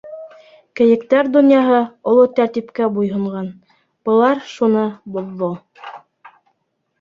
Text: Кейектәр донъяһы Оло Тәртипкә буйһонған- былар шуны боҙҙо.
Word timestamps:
Кейектәр 0.79 1.27
донъяһы 1.35 1.81
Оло 2.13 2.23
Тәртипкә 2.39 2.87
буйһонған- 2.95 3.51
былар 4.09 4.41
шуны 4.55 4.87
боҙҙо. 5.19 5.53